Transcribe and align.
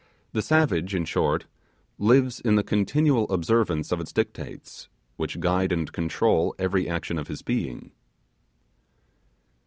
The 0.31 0.41
savage, 0.41 0.95
in 0.95 1.05
short, 1.05 1.45
lives 1.99 2.39
in 2.39 2.55
the 2.55 2.63
continual 2.63 3.29
observance 3.31 3.91
of 3.91 3.99
its 4.01 4.11
dictates, 4.11 4.89
which 5.15 5.39
guide 5.39 5.71
and 5.71 5.93
control 5.93 6.55
every 6.57 6.89
action 6.89 7.19
of 7.19 7.27
his 7.27 7.43
being. 7.43 7.91